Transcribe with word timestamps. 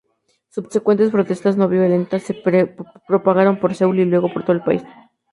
Subsecuentes 0.55 1.11
protestas 1.15 1.53
no 1.59 1.65
violentas 1.75 2.23
se 2.27 2.33
propagaron 3.09 3.55
por 3.61 3.71
Seúl 3.77 3.97
y 3.99 4.05
luego 4.11 4.31
por 4.33 4.41
todo 4.45 4.53
el 4.55 4.63
país. 4.67 4.81